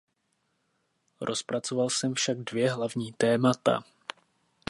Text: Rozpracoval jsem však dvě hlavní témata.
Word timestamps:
Rozpracoval 1.21 1.89
jsem 1.89 2.13
však 2.13 2.37
dvě 2.37 2.71
hlavní 2.71 3.13
témata. 3.13 3.83